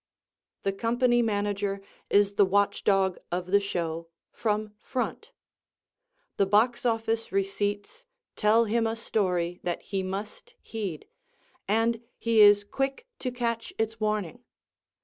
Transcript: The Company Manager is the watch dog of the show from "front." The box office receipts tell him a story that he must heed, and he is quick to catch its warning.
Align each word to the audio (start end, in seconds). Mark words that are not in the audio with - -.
The 0.63 0.73
Company 0.73 1.21
Manager 1.21 1.79
is 2.09 2.33
the 2.33 2.43
watch 2.43 2.83
dog 2.83 3.19
of 3.31 3.51
the 3.51 3.59
show 3.59 4.07
from 4.31 4.73
"front." 4.79 5.31
The 6.37 6.47
box 6.47 6.87
office 6.87 7.31
receipts 7.31 8.07
tell 8.35 8.65
him 8.65 8.87
a 8.87 8.95
story 8.95 9.59
that 9.61 9.83
he 9.83 10.01
must 10.01 10.55
heed, 10.59 11.07
and 11.67 12.01
he 12.17 12.41
is 12.41 12.63
quick 12.63 13.05
to 13.19 13.29
catch 13.31 13.73
its 13.77 13.99
warning. 13.99 14.39